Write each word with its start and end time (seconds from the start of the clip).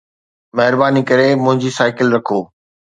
مهرباني 0.57 1.01
ڪري 1.09 1.27
منهنجي 1.43 1.71
سائيڪل 1.79 2.07
رکو 2.17 2.39